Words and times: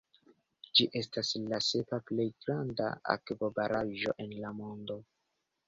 Ĝi 0.79 0.87
estas 1.01 1.29
la 1.51 1.59
sepa 1.65 1.99
plej 2.09 2.25
granda 2.47 2.89
akvobaraĵo 3.17 4.19
en 4.27 4.37
la 4.43 4.57
mondo. 4.59 5.01